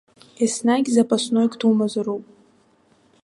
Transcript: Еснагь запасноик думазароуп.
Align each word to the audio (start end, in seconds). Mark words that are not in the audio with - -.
Еснагь 0.43 0.89
запасноик 0.95 1.53
думазароуп. 1.59 2.23